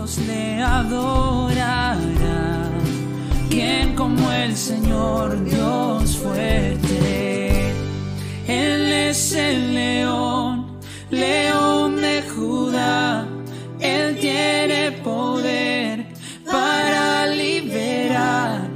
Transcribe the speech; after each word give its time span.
todos 0.00 0.18
le 0.26 0.62
adorarán. 0.62 1.98
¿Quién 3.50 3.94
como 3.94 4.32
el 4.32 4.56
Señor 4.56 5.44
Dios 5.44 6.16
fuerte? 6.16 7.74
Él 8.46 8.92
es 8.92 9.32
el 9.34 9.74
león, 9.74 10.78
león 11.10 12.00
de 12.00 12.22
Judá. 12.22 13.26
Él 13.78 14.18
tiene 14.18 14.92
poder 15.04 16.06
para 16.46 17.26
liberar. 17.26 18.70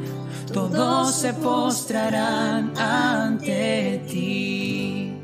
Todos 0.53 1.15
se 1.15 1.33
postrarán 1.33 2.77
ante 2.77 4.03
ti. 4.11 5.15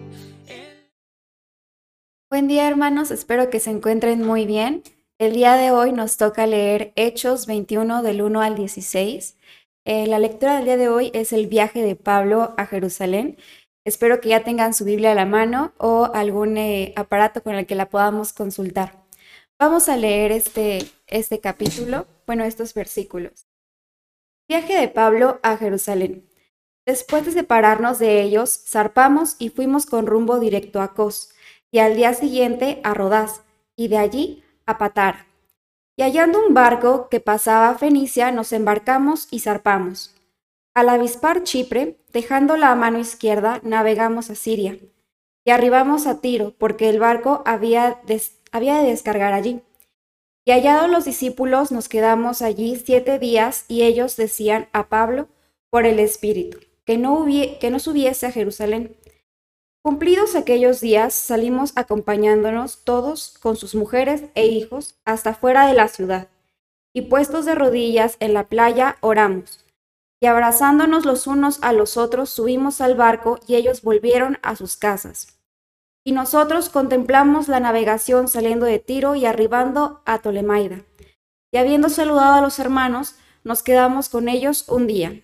Buen 2.31 2.49
día 2.49 2.67
hermanos, 2.69 3.11
espero 3.11 3.51
que 3.51 3.61
se 3.61 3.71
encuentren 3.71 4.25
muy 4.25 4.47
bien. 4.47 4.83
El 5.21 5.35
día 5.35 5.57
de 5.57 5.71
hoy 5.71 5.93
nos 5.93 6.17
toca 6.17 6.47
leer 6.47 6.95
Hechos 6.97 7.45
21 7.45 8.03
del 8.03 8.23
1 8.23 8.41
al 8.41 8.57
16. 8.57 9.37
Eh, 9.85 10.07
la 10.07 10.19
lectura 10.19 10.57
del 10.57 10.65
día 10.65 10.79
de 10.79 10.89
hoy 10.89 11.11
es 11.13 11.35
el 11.35 11.47
viaje 11.47 11.83
de 11.83 11.95
Pablo 11.95 12.55
a 12.57 12.65
Jerusalén. 12.65 13.37
Espero 13.85 14.23
que 14.23 14.31
ya 14.31 14.45
tengan 14.45 14.73
su 14.73 14.87
Biblia 14.87 15.13
a 15.13 15.15
la 15.15 15.27
mano 15.27 15.75
o 15.77 16.07
algún 16.15 16.57
eh, 16.57 16.95
aparato 16.97 17.43
con 17.43 17.55
el 17.55 17.67
que 17.67 17.75
la 17.75 17.91
podamos 17.91 18.33
consultar. 18.33 19.05
Vamos 19.59 19.91
a 19.91 19.99
leer 19.99 20.33
este, 20.33 20.91
este 21.07 21.39
capítulo, 21.39 22.07
bueno, 22.27 22.45
estos 22.45 22.73
versículos. 22.73 23.47
Viaje 24.49 24.73
de 24.73 24.89
Pablo 24.89 25.39
a 25.43 25.59
Jerusalén. 25.59 26.31
Después 26.87 27.27
de 27.27 27.33
separarnos 27.33 27.99
de 27.99 28.23
ellos, 28.23 28.65
zarpamos 28.67 29.37
y 29.39 29.51
fuimos 29.51 29.85
con 29.85 30.07
rumbo 30.07 30.41
directo 30.41 30.81
a 30.81 30.95
Cos 30.95 31.35
y 31.71 31.81
al 31.81 31.95
día 31.95 32.15
siguiente 32.15 32.81
a 32.85 32.95
Rodás, 32.95 33.43
y 33.77 33.89
de 33.89 33.99
allí 33.99 34.45
a 34.71 34.79
Patara. 34.79 35.27
Y 35.97 36.03
hallando 36.03 36.45
un 36.45 36.55
barco 36.55 37.09
que 37.11 37.21
pasaba 37.21 37.69
a 37.69 37.79
Fenicia, 37.79 38.31
nos 38.33 38.53
embarcamos 38.53 39.29
y 39.31 39.41
zarpamos. 39.41 40.15
Al 40.75 40.89
avispar 40.89 41.43
Chipre, 41.43 41.99
dejándola 42.13 42.71
a 42.71 42.75
mano 42.75 42.99
izquierda, 42.99 43.61
navegamos 43.63 44.31
a 44.31 44.35
Siria. 44.35 44.79
Y 45.45 45.51
arribamos 45.51 46.07
a 46.07 46.21
Tiro, 46.21 46.55
porque 46.57 46.89
el 46.89 47.01
barco 47.01 47.43
había, 47.45 48.01
había 48.53 48.79
de 48.79 48.89
descargar 48.89 49.33
allí. 49.33 49.63
Y 50.45 50.53
hallados 50.53 50.91
los 50.91 51.05
discípulos, 51.05 51.73
nos 51.73 51.89
quedamos 51.89 52.41
allí 52.41 52.77
siete 52.77 53.19
días, 53.19 53.65
y 53.69 53.83
ellos 53.83 54.17
decían 54.17 54.69
a 54.73 54.89
Pablo, 54.89 55.29
por 55.71 55.87
el 55.87 55.99
Espíritu, 55.99 56.59
que 56.85 56.99
no, 56.99 57.27
que 57.27 57.71
no 57.71 57.79
subiese 57.79 58.27
a 58.27 58.33
Jerusalén 58.33 58.97
Cumplidos 59.83 60.35
aquellos 60.35 60.83
días, 60.83 61.15
salimos 61.15 61.73
acompañándonos 61.75 62.85
todos 62.85 63.39
con 63.41 63.57
sus 63.57 63.75
mujeres 63.75 64.25
e 64.35 64.47
hijos 64.47 64.97
hasta 65.07 65.33
fuera 65.33 65.67
de 65.67 65.73
la 65.73 65.89
ciudad, 65.89 66.29
y 66.93 67.03
puestos 67.03 67.47
de 67.47 67.55
rodillas 67.55 68.19
en 68.21 68.35
la 68.35 68.45
playa 68.49 68.99
oramos. 69.01 69.65
Y 70.21 70.27
abrazándonos 70.27 71.07
los 71.07 71.27
unos 71.27 71.63
a 71.63 71.73
los 71.73 71.97
otros 71.97 72.29
subimos 72.29 72.83
al 72.83 72.95
barco 72.95 73.41
y 73.47 73.55
ellos 73.55 73.81
volvieron 73.81 74.39
a 74.43 74.55
sus 74.55 74.77
casas. 74.77 75.39
Y 76.05 76.13
nosotros 76.13 76.69
contemplamos 76.69 77.49
la 77.49 77.59
navegación 77.59 78.29
saliendo 78.29 78.67
de 78.67 78.81
Tiro 78.81 79.15
y 79.15 79.25
arribando 79.25 80.03
a 80.05 80.19
Tolemaida. 80.19 80.85
Y 81.53 81.57
habiendo 81.57 81.89
saludado 81.89 82.35
a 82.35 82.41
los 82.43 82.59
hermanos, 82.59 83.15
nos 83.45 83.63
quedamos 83.63 84.11
con 84.11 84.29
ellos 84.29 84.69
un 84.69 84.87
día. 84.87 85.23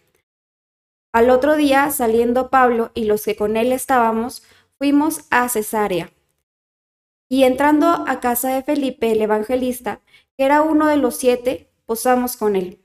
Al 1.16 1.30
otro 1.30 1.56
día, 1.56 1.90
saliendo 1.92 2.50
Pablo 2.50 2.90
y 2.92 3.04
los 3.04 3.24
que 3.24 3.36
con 3.36 3.56
él 3.56 3.72
estábamos, 3.72 4.42
fuimos 4.76 5.22
a 5.30 5.48
Cesarea. 5.48 6.12
Y 7.26 7.44
entrando 7.44 8.04
a 8.06 8.20
casa 8.20 8.50
de 8.50 8.62
Felipe 8.62 9.12
el 9.12 9.22
evangelista, 9.22 10.02
que 10.36 10.44
era 10.44 10.60
uno 10.60 10.88
de 10.88 10.98
los 10.98 11.16
siete, 11.16 11.70
posamos 11.86 12.36
con 12.36 12.54
él. 12.54 12.82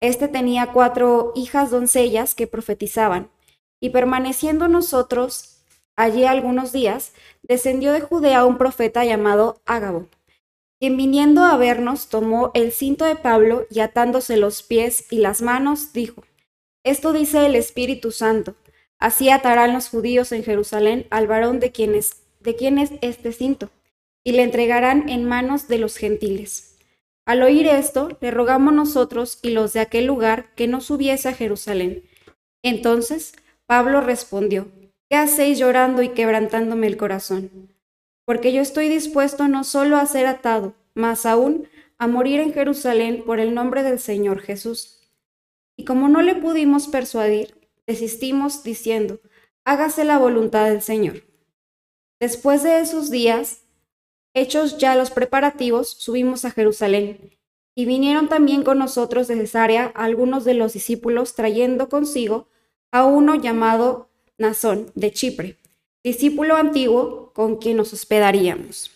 Este 0.00 0.26
tenía 0.26 0.72
cuatro 0.72 1.30
hijas 1.36 1.70
doncellas 1.70 2.34
que 2.34 2.48
profetizaban, 2.48 3.30
y 3.78 3.90
permaneciendo 3.90 4.66
nosotros 4.66 5.62
allí 5.94 6.24
algunos 6.24 6.72
días, 6.72 7.12
descendió 7.44 7.92
de 7.92 8.00
Judea 8.00 8.44
un 8.44 8.58
profeta 8.58 9.04
llamado 9.04 9.62
Ágabo, 9.66 10.08
quien 10.80 10.96
viniendo 10.96 11.44
a 11.44 11.56
vernos 11.56 12.08
tomó 12.08 12.50
el 12.54 12.72
cinto 12.72 13.04
de 13.04 13.14
Pablo 13.14 13.66
y 13.70 13.78
atándose 13.78 14.36
los 14.36 14.64
pies 14.64 15.06
y 15.12 15.18
las 15.18 15.42
manos, 15.42 15.92
dijo, 15.92 16.24
esto 16.84 17.12
dice 17.12 17.46
el 17.46 17.54
Espíritu 17.54 18.10
Santo. 18.10 18.56
Así 18.98 19.30
atarán 19.30 19.72
los 19.72 19.88
judíos 19.88 20.32
en 20.32 20.44
Jerusalén 20.44 21.06
al 21.10 21.26
varón 21.26 21.60
de 21.60 21.72
quien 21.72 21.94
es, 21.94 22.22
de 22.40 22.54
quien 22.54 22.78
es 22.78 22.92
este 23.00 23.32
cinto, 23.32 23.70
y 24.24 24.32
le 24.32 24.42
entregarán 24.42 25.08
en 25.08 25.24
manos 25.24 25.68
de 25.68 25.78
los 25.78 25.96
gentiles. 25.96 26.76
Al 27.24 27.42
oír 27.42 27.66
esto, 27.66 28.16
le 28.20 28.30
rogamos 28.30 28.74
nosotros 28.74 29.38
y 29.42 29.50
los 29.50 29.72
de 29.72 29.80
aquel 29.80 30.06
lugar 30.06 30.54
que 30.54 30.66
no 30.66 30.80
subiese 30.80 31.28
a 31.28 31.34
Jerusalén. 31.34 32.04
Entonces 32.62 33.34
Pablo 33.66 34.00
respondió, 34.00 34.68
¿qué 35.08 35.16
hacéis 35.16 35.58
llorando 35.58 36.02
y 36.02 36.10
quebrantándome 36.10 36.86
el 36.86 36.96
corazón? 36.96 37.72
Porque 38.24 38.52
yo 38.52 38.60
estoy 38.60 38.88
dispuesto 38.88 39.48
no 39.48 39.64
solo 39.64 39.96
a 39.96 40.06
ser 40.06 40.26
atado, 40.26 40.74
mas 40.94 41.26
aún 41.26 41.68
a 41.98 42.06
morir 42.06 42.40
en 42.40 42.52
Jerusalén 42.52 43.22
por 43.24 43.40
el 43.40 43.54
nombre 43.54 43.82
del 43.82 43.98
Señor 43.98 44.40
Jesús. 44.40 45.01
Y 45.76 45.84
como 45.84 46.08
no 46.08 46.22
le 46.22 46.34
pudimos 46.34 46.88
persuadir, 46.88 47.68
desistimos 47.86 48.62
diciendo, 48.62 49.20
hágase 49.64 50.04
la 50.04 50.18
voluntad 50.18 50.68
del 50.68 50.82
Señor. 50.82 51.22
Después 52.20 52.62
de 52.62 52.80
esos 52.80 53.10
días, 53.10 53.64
hechos 54.34 54.78
ya 54.78 54.94
los 54.94 55.10
preparativos, 55.10 55.90
subimos 55.90 56.44
a 56.44 56.50
Jerusalén. 56.50 57.36
Y 57.74 57.86
vinieron 57.86 58.28
también 58.28 58.64
con 58.64 58.78
nosotros 58.78 59.28
de 59.28 59.36
Cesarea 59.36 59.86
algunos 59.94 60.44
de 60.44 60.54
los 60.54 60.74
discípulos 60.74 61.34
trayendo 61.34 61.88
consigo 61.88 62.48
a 62.90 63.06
uno 63.06 63.34
llamado 63.34 64.10
Nazón 64.36 64.92
de 64.94 65.10
Chipre, 65.10 65.58
discípulo 66.04 66.56
antiguo 66.56 67.32
con 67.32 67.56
quien 67.56 67.78
nos 67.78 67.92
hospedaríamos. 67.94 68.90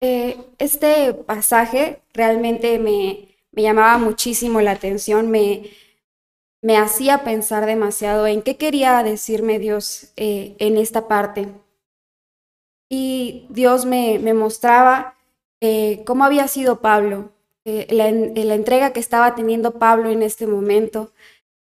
Eh, 0.00 0.36
este 0.58 1.14
pasaje 1.14 2.02
realmente 2.12 2.78
me, 2.78 3.27
me 3.58 3.64
llamaba 3.64 3.98
muchísimo 3.98 4.60
la 4.60 4.70
atención, 4.70 5.32
me, 5.32 5.70
me 6.62 6.76
hacía 6.76 7.24
pensar 7.24 7.66
demasiado 7.66 8.28
en 8.28 8.40
qué 8.40 8.56
quería 8.56 9.02
decirme 9.02 9.58
Dios 9.58 10.12
eh, 10.16 10.54
en 10.60 10.76
esta 10.76 11.08
parte. 11.08 11.48
Y 12.88 13.46
Dios 13.50 13.84
me, 13.84 14.20
me 14.20 14.32
mostraba 14.32 15.16
eh, 15.60 16.04
cómo 16.06 16.24
había 16.24 16.46
sido 16.46 16.80
Pablo, 16.80 17.32
eh, 17.64 17.88
la, 17.90 18.12
la, 18.44 18.54
entrega 18.54 18.92
que 18.92 19.00
estaba 19.00 19.34
teniendo 19.34 19.80
Pablo 19.80 20.08
en 20.08 20.22
este 20.22 20.46
momento 20.46 21.10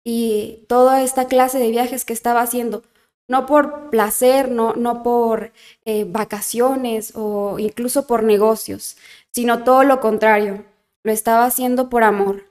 y 0.05 0.67
toda 0.69 1.03
esta 1.03 1.29
clase 1.29 1.59
de 1.59 1.71
viajes 1.71 2.05
que 2.05 2.13
estaba 2.13 2.43
haciendo, 2.43 2.83
no 3.27 3.47
por 3.47 3.89
placer, 3.89 4.51
no, 4.51 4.75
no 4.75 5.03
por 5.03 5.53
vacaciones 6.09 7.13
o 7.15 7.59
incluso 7.59 8.07
por 8.07 8.23
negocios, 8.23 8.99
sino 9.33 9.65
todo 9.65 9.83
lo 9.83 10.01
contrario, 10.01 10.63
lo 11.07 11.13
estaba 11.13 11.45
haciendo 11.45 11.89
por 11.89 12.03
amor. 12.03 12.51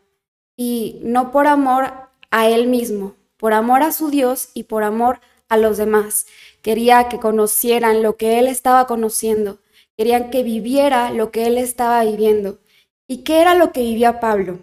Y 0.56 1.02
no 1.04 1.30
por 1.32 1.46
amor 1.46 1.92
a 2.32 2.48
él 2.48 2.68
mismo, 2.68 3.16
por 3.36 3.52
amor 3.52 3.84
a 3.84 3.92
su 3.92 4.10
Dios 4.10 4.48
y 4.54 4.64
por 4.64 4.84
amor 4.84 5.20
a 5.50 5.58
los 5.58 5.76
demás. 5.76 6.26
Quería 6.62 7.10
que 7.10 7.20
conocieran 7.20 8.02
lo 8.02 8.16
que 8.16 8.40
él 8.40 8.48
estaba 8.48 8.88
conociendo. 8.88 9.60
Querían 9.98 10.30
que 10.30 10.42
viviera 10.42 11.12
lo 11.12 11.32
que 11.32 11.48
él 11.48 11.58
estaba 11.58 12.06
viviendo. 12.06 12.60
¿Y 13.10 13.24
qué 13.24 13.42
era 13.42 13.56
lo 13.56 13.74
que 13.74 13.82
vivía 13.82 14.22
Pablo? 14.22 14.60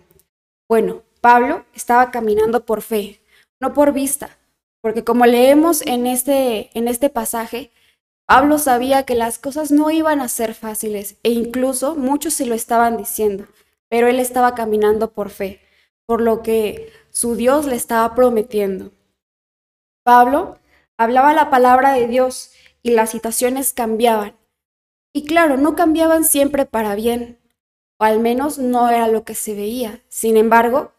Bueno, 0.70 1.02
Pablo 1.20 1.66
estaba 1.74 2.10
caminando 2.10 2.64
por 2.64 2.80
fe, 2.80 3.20
no 3.60 3.74
por 3.74 3.92
vista, 3.92 4.38
porque 4.80 5.04
como 5.04 5.26
leemos 5.26 5.82
en 5.86 6.06
este, 6.06 6.70
en 6.72 6.88
este 6.88 7.10
pasaje, 7.10 7.70
Pablo 8.26 8.56
sabía 8.56 9.04
que 9.04 9.14
las 9.16 9.38
cosas 9.38 9.70
no 9.70 9.90
iban 9.90 10.22
a 10.22 10.28
ser 10.28 10.54
fáciles 10.54 11.16
e 11.22 11.30
incluso 11.30 11.94
muchos 11.94 12.32
se 12.32 12.46
lo 12.46 12.54
estaban 12.54 12.96
diciendo 12.96 13.46
pero 13.92 14.08
él 14.08 14.20
estaba 14.20 14.54
caminando 14.54 15.12
por 15.12 15.28
fe, 15.28 15.60
por 16.06 16.22
lo 16.22 16.42
que 16.42 16.90
su 17.10 17.36
Dios 17.36 17.66
le 17.66 17.76
estaba 17.76 18.14
prometiendo. 18.14 18.90
Pablo 20.02 20.58
hablaba 20.96 21.34
la 21.34 21.50
palabra 21.50 21.92
de 21.92 22.06
Dios 22.06 22.52
y 22.82 22.92
las 22.92 23.10
situaciones 23.10 23.74
cambiaban. 23.74 24.34
Y 25.12 25.26
claro, 25.26 25.58
no 25.58 25.76
cambiaban 25.76 26.24
siempre 26.24 26.64
para 26.64 26.94
bien, 26.94 27.38
o 27.98 28.04
al 28.04 28.18
menos 28.18 28.56
no 28.56 28.88
era 28.88 29.08
lo 29.08 29.24
que 29.24 29.34
se 29.34 29.54
veía. 29.54 30.00
Sin 30.08 30.38
embargo, 30.38 30.92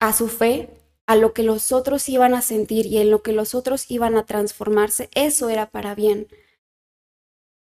a 0.00 0.12
su 0.12 0.26
fe, 0.26 0.68
a 1.06 1.14
lo 1.14 1.32
que 1.32 1.44
los 1.44 1.70
otros 1.70 2.08
iban 2.08 2.34
a 2.34 2.42
sentir 2.42 2.86
y 2.86 2.98
en 2.98 3.12
lo 3.12 3.22
que 3.22 3.32
los 3.32 3.54
otros 3.54 3.88
iban 3.88 4.16
a 4.16 4.26
transformarse, 4.26 5.10
eso 5.14 5.48
era 5.48 5.70
para 5.70 5.94
bien. 5.94 6.26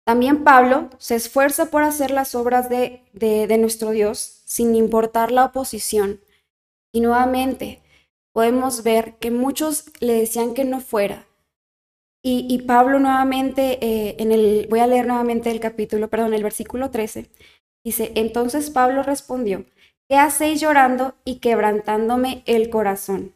También 0.08 0.46
Pablo 0.46 0.90
se 1.00 1.16
esfuerza 1.16 1.66
por 1.66 1.84
hacer 1.84 2.12
las 2.12 2.34
obras 2.34 2.70
de, 2.70 3.02
de, 3.12 3.58
nuestro 3.58 3.92
Dios 3.92 4.42
sin 4.46 4.74
importar 4.74 5.34
la 5.34 5.44
oposición. 5.44 6.22
Y 6.94 7.02
nuevamente 7.02 7.82
podemos 8.32 8.84
ver 8.84 9.16
que 9.16 9.32
muchos 9.32 9.92
le 10.00 10.14
decían 10.14 10.54
que 10.54 10.64
no 10.64 10.80
fuera. 10.80 11.28
Y, 12.24 12.58
Pablo 12.60 13.00
nuevamente, 13.00 13.80
eh, 13.86 14.16
en 14.20 14.32
el, 14.32 14.68
voy 14.70 14.80
a 14.80 14.88
leer 14.88 15.08
nuevamente 15.08 15.52
el 15.52 15.60
capítulo, 15.60 16.08
perdón, 16.08 16.34
el 16.34 16.44
versículo 16.44 16.90
13, 16.90 17.30
Dice, 17.84 18.14
entonces 18.16 18.70
Pablo 18.70 19.04
respondió, 19.04 19.66
¿qué 20.08 20.16
hacéis 20.16 20.62
llorando 20.62 21.16
y 21.26 21.40
quebrantándome 21.40 22.44
el 22.46 22.70
corazón? 22.70 23.34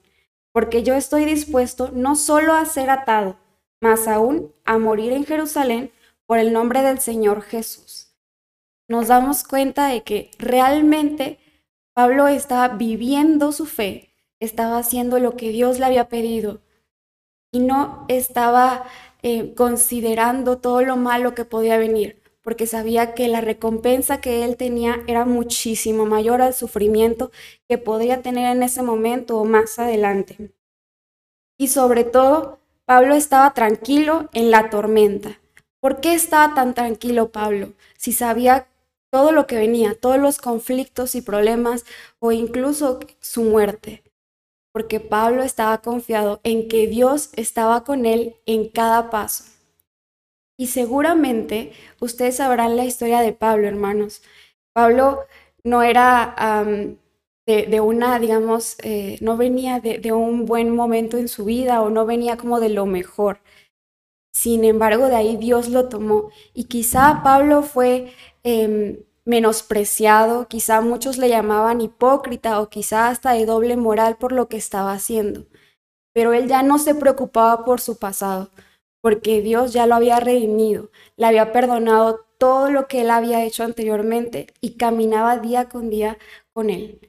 Porque 0.53 0.83
yo 0.83 0.93
estoy 0.95 1.25
dispuesto 1.25 1.91
no 1.93 2.15
solo 2.15 2.53
a 2.53 2.63
ser 2.63 2.89
atado, 2.89 3.35
más 3.81 4.07
aún 4.07 4.53
a 4.63 4.77
morir 4.77 5.11
en 5.11 5.25
Jerusalén 5.25 5.91
por 6.31 6.39
el 6.39 6.53
nombre 6.53 6.81
del 6.81 7.01
Señor 7.01 7.41
Jesús. 7.41 8.15
Nos 8.87 9.09
damos 9.09 9.43
cuenta 9.43 9.87
de 9.87 10.03
que 10.03 10.31
realmente 10.39 11.39
Pablo 11.91 12.29
estaba 12.29 12.69
viviendo 12.69 13.51
su 13.51 13.65
fe, 13.65 14.13
estaba 14.39 14.77
haciendo 14.77 15.19
lo 15.19 15.35
que 15.35 15.49
Dios 15.49 15.77
le 15.77 15.87
había 15.87 16.07
pedido 16.07 16.61
y 17.51 17.59
no 17.59 18.05
estaba 18.07 18.85
eh, 19.23 19.53
considerando 19.55 20.59
todo 20.59 20.83
lo 20.83 20.95
malo 20.95 21.35
que 21.35 21.43
podía 21.43 21.77
venir 21.77 22.23
porque 22.41 22.65
sabía 22.65 23.13
que 23.13 23.27
la 23.27 23.41
recompensa 23.41 24.21
que 24.21 24.45
él 24.45 24.55
tenía 24.55 25.03
era 25.07 25.25
muchísimo 25.25 26.05
mayor 26.05 26.41
al 26.41 26.53
sufrimiento 26.53 27.31
que 27.67 27.77
podría 27.77 28.21
tener 28.21 28.55
en 28.55 28.63
ese 28.63 28.83
momento 28.83 29.37
o 29.37 29.43
más 29.43 29.79
adelante. 29.79 30.53
Y 31.57 31.67
sobre 31.67 32.05
todo, 32.05 32.59
Pablo 32.85 33.15
estaba 33.15 33.53
tranquilo 33.53 34.29
en 34.31 34.49
la 34.49 34.69
tormenta. 34.69 35.40
¿Por 35.81 35.99
qué 35.99 36.13
estaba 36.13 36.53
tan 36.53 36.75
tranquilo 36.75 37.31
Pablo? 37.31 37.73
Si 37.97 38.11
sabía 38.11 38.67
todo 39.11 39.31
lo 39.31 39.47
que 39.47 39.57
venía, 39.57 39.95
todos 39.95 40.19
los 40.19 40.37
conflictos 40.37 41.15
y 41.15 41.21
problemas 41.21 41.85
o 42.19 42.31
incluso 42.31 42.99
su 43.19 43.43
muerte. 43.43 44.03
Porque 44.71 44.99
Pablo 44.99 45.43
estaba 45.43 45.79
confiado 45.79 46.39
en 46.43 46.67
que 46.69 46.87
Dios 46.87 47.31
estaba 47.35 47.83
con 47.83 48.05
él 48.05 48.35
en 48.45 48.69
cada 48.69 49.09
paso. 49.09 49.43
Y 50.57 50.67
seguramente 50.67 51.73
ustedes 51.99 52.37
sabrán 52.37 52.77
la 52.77 52.85
historia 52.85 53.21
de 53.21 53.33
Pablo, 53.33 53.67
hermanos. 53.67 54.21
Pablo 54.73 55.25
no 55.63 55.81
era 55.81 56.35
de, 57.47 57.81
una, 57.81 58.19
digamos, 58.19 58.77
eh, 58.83 59.17
no 59.21 59.35
venía 59.35 59.79
de, 59.79 60.11
un 60.13 60.45
buen 60.45 60.69
momento 60.69 61.17
en 61.17 61.27
su 61.27 61.45
vida 61.45 61.81
o 61.81 61.89
no 61.89 62.05
venía 62.05 62.37
como 62.37 62.59
de 62.59 62.69
lo 62.69 62.85
mejor. 62.85 63.39
Sin 64.31 64.63
embargo, 64.63 65.07
de 65.07 65.15
ahí 65.15 65.37
Dios 65.37 65.69
lo 65.69 65.89
tomó. 65.89 66.29
Y 66.53 66.65
quizá 66.65 67.21
Pablo 67.23 67.63
fue 67.63 68.13
em, 68.43 69.03
menospreciado, 69.25 70.47
quizá 70.47 70.81
muchos 70.81 71.17
le 71.17 71.29
llamaban 71.29 71.81
hipócrita 71.81 72.59
o 72.61 72.69
quizá 72.69 73.09
hasta 73.09 73.33
de 73.33 73.45
doble 73.45 73.77
moral 73.77 74.17
por 74.17 74.31
lo 74.31 74.47
que 74.47 74.57
estaba 74.57 74.93
haciendo. 74.93 75.45
Pero 76.13 76.33
él 76.33 76.47
ya 76.47 76.63
no 76.63 76.77
se 76.79 76.95
preocupaba 76.95 77.65
por 77.65 77.81
su 77.81 77.97
pasado 77.97 78.51
porque 79.01 79.41
Dios 79.41 79.73
ya 79.73 79.87
lo 79.87 79.95
había 79.95 80.19
redimido, 80.19 80.91
le 81.17 81.25
había 81.25 81.51
perdonado 81.51 82.25
todo 82.37 82.71
lo 82.71 82.87
que 82.87 83.01
él 83.01 83.09
había 83.09 83.43
hecho 83.43 83.63
anteriormente 83.63 84.47
y 84.61 84.77
caminaba 84.77 85.37
día 85.37 85.69
con 85.69 85.89
día 85.89 86.17
con 86.53 86.69
él. 86.69 86.99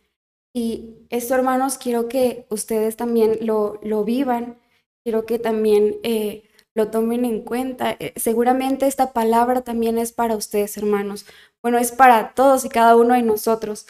Y 0.55 1.07
esto, 1.11 1.35
hermanos, 1.35 1.79
quiero 1.79 2.09
que 2.09 2.47
ustedes 2.51 2.97
también 2.97 3.39
lo, 3.43 3.79
lo 3.83 4.05
vivan, 4.05 4.59
quiero 5.05 5.25
que 5.25 5.39
también 5.39 5.97
eh, 6.03 6.45
lo 6.75 6.91
tomen 6.91 7.25
en 7.25 7.43
cuenta. 7.43 7.97
Eh, 7.99 8.13
seguramente 8.17 8.87
esta 8.87 9.13
palabra 9.13 9.63
también 9.63 9.99
es 9.99 10.13
para 10.13 10.37
ustedes, 10.37 10.77
hermanos. 10.77 11.27
Bueno, 11.63 11.79
es 11.79 11.93
para 11.93 12.35
todos 12.35 12.65
y 12.65 12.69
cada 12.69 12.97
uno 12.97 13.15
de 13.15 13.23
nosotros. 13.23 13.87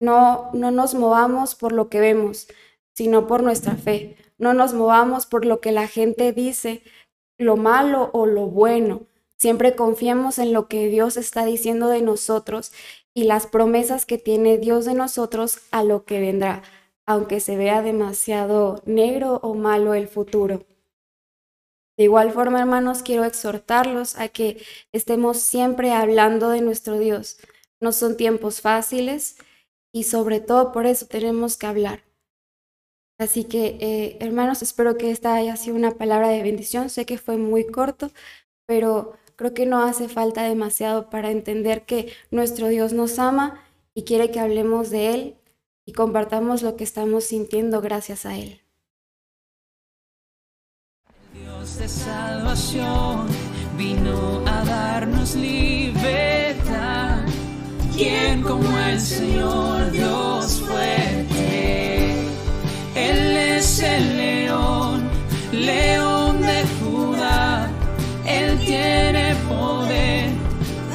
No, 0.00 0.50
no 0.52 0.70
nos 0.70 0.94
movamos 0.94 1.54
por 1.54 1.72
lo 1.72 1.88
que 1.88 2.00
vemos, 2.00 2.48
sino 2.94 3.26
por 3.26 3.42
nuestra 3.42 3.76
fe. 3.76 4.16
No 4.38 4.54
nos 4.54 4.74
movamos 4.74 5.26
por 5.26 5.44
lo 5.44 5.60
que 5.60 5.72
la 5.72 5.86
gente 5.86 6.32
dice, 6.32 6.82
lo 7.38 7.56
malo 7.56 8.10
o 8.12 8.26
lo 8.26 8.46
bueno. 8.46 9.06
Siempre 9.36 9.76
confiemos 9.76 10.38
en 10.38 10.52
lo 10.52 10.68
que 10.68 10.88
Dios 10.88 11.16
está 11.16 11.44
diciendo 11.44 11.88
de 11.88 12.02
nosotros 12.02 12.72
y 13.14 13.24
las 13.24 13.46
promesas 13.46 14.06
que 14.06 14.18
tiene 14.18 14.58
Dios 14.58 14.84
de 14.84 14.94
nosotros 14.94 15.60
a 15.70 15.84
lo 15.84 16.04
que 16.04 16.20
vendrá, 16.20 16.62
aunque 17.06 17.40
se 17.40 17.56
vea 17.56 17.82
demasiado 17.82 18.82
negro 18.86 19.40
o 19.42 19.54
malo 19.54 19.94
el 19.94 20.08
futuro. 20.08 20.64
De 21.96 22.04
igual 22.04 22.32
forma, 22.32 22.60
hermanos, 22.60 23.02
quiero 23.02 23.24
exhortarlos 23.24 24.16
a 24.16 24.28
que 24.28 24.64
estemos 24.92 25.38
siempre 25.38 25.92
hablando 25.92 26.50
de 26.50 26.60
nuestro 26.60 26.98
Dios. 26.98 27.38
No 27.80 27.92
son 27.92 28.16
tiempos 28.16 28.60
fáciles 28.60 29.36
y 29.92 30.04
sobre 30.04 30.40
todo 30.40 30.72
por 30.72 30.86
eso 30.86 31.06
tenemos 31.06 31.56
que 31.56 31.66
hablar. 31.66 32.02
Así 33.18 33.44
que, 33.44 33.78
eh, 33.80 34.16
hermanos, 34.20 34.62
espero 34.62 34.96
que 34.96 35.12
esta 35.12 35.34
haya 35.34 35.56
sido 35.56 35.76
una 35.76 35.92
palabra 35.92 36.28
de 36.28 36.42
bendición. 36.42 36.90
Sé 36.90 37.06
que 37.06 37.16
fue 37.16 37.36
muy 37.36 37.64
corto, 37.66 38.10
pero 38.66 39.12
creo 39.36 39.54
que 39.54 39.66
no 39.66 39.82
hace 39.82 40.08
falta 40.08 40.42
demasiado 40.42 41.10
para 41.10 41.30
entender 41.30 41.86
que 41.86 42.12
nuestro 42.32 42.68
Dios 42.68 42.92
nos 42.92 43.20
ama 43.20 43.62
y 43.94 44.02
quiere 44.02 44.32
que 44.32 44.40
hablemos 44.40 44.90
de 44.90 45.14
Él 45.14 45.36
y 45.86 45.92
compartamos 45.92 46.62
lo 46.62 46.76
que 46.76 46.84
estamos 46.84 47.24
sintiendo 47.24 47.80
gracias 47.80 48.26
a 48.26 48.36
Él. 48.36 48.63
De 51.78 51.88
salvación 51.88 53.26
vino 53.76 54.42
a 54.46 54.64
darnos 54.64 55.34
libertad. 55.34 57.18
¿Quién 57.96 58.42
como 58.42 58.78
el 58.78 59.00
Señor 59.00 59.90
Dios 59.90 60.33